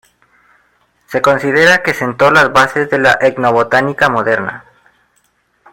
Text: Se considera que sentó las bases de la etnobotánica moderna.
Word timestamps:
Se 1.05 1.21
considera 1.21 1.83
que 1.83 1.93
sentó 1.93 2.31
las 2.31 2.51
bases 2.51 2.89
de 2.89 2.97
la 2.97 3.19
etnobotánica 3.21 4.09
moderna. 4.09 4.65